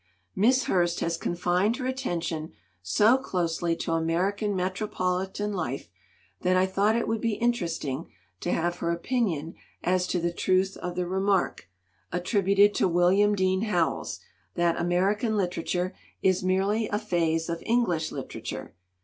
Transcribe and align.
Miss 0.35 0.63
Hurst 0.63 1.01
has 1.01 1.15
confined 1.15 1.77
her 1.77 1.85
attention 1.85 2.53
so 2.81 3.19
closely 3.19 3.75
to 3.75 3.91
American 3.91 4.55
metropolitan 4.55 5.53
life 5.53 5.89
that 6.41 6.57
I 6.57 6.65
thought 6.65 6.95
it 6.95 7.07
would 7.07 7.21
be 7.21 7.33
interesting 7.33 8.09
to 8.39 8.51
have 8.51 8.77
her 8.77 8.89
opinion 8.89 9.53
as 9.83 10.07
to 10.07 10.17
the 10.19 10.33
truth 10.33 10.75
of 10.77 10.95
the 10.95 11.05
remark, 11.05 11.69
attributed 12.11 12.73
to 12.77 12.87
William 12.87 13.35
Dean 13.35 13.61
Howells, 13.61 14.19
that 14.55 14.75
American 14.81 15.37
literature 15.37 15.93
is 16.23 16.43
merely 16.43 16.87
a 16.87 16.97
phase 16.97 17.47
of 17.47 17.61
English 17.63 18.11
literature. 18.11 18.73